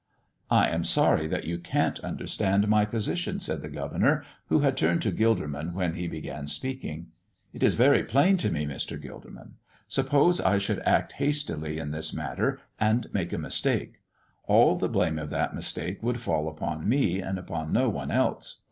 "I 0.49 0.67
am 0.69 0.83
sorry 0.83 1.27
that 1.27 1.43
you 1.43 1.59
can't 1.59 1.99
understand 1.99 2.67
my 2.67 2.85
position," 2.85 3.39
said 3.39 3.61
the 3.61 3.69
governor, 3.69 4.23
who 4.47 4.61
had 4.61 4.75
turned 4.75 5.03
to 5.03 5.11
Gilderman 5.11 5.73
when 5.75 5.93
he 5.93 6.07
began 6.07 6.47
speaking. 6.47 7.11
"It 7.53 7.61
is 7.61 7.75
very 7.75 8.03
plain 8.03 8.37
to 8.37 8.49
me, 8.49 8.65
Mr. 8.65 8.99
Gilderman. 8.99 9.57
Suppose 9.87 10.41
I 10.41 10.57
should 10.57 10.79
act 10.87 11.13
hastily 11.21 11.77
in 11.77 11.91
this 11.91 12.15
matter 12.15 12.59
and 12.79 13.13
make 13.13 13.31
a 13.31 13.37
mistake. 13.37 13.99
All 14.45 14.75
the 14.75 14.89
blame 14.89 15.19
of 15.19 15.29
that 15.29 15.53
mistake 15.53 16.01
would 16.01 16.19
fall 16.19 16.49
upon 16.49 16.89
me 16.89 17.19
and 17.21 17.37
upon 17.37 17.71
no 17.71 17.87
one 17.87 18.09
else. 18.09 18.59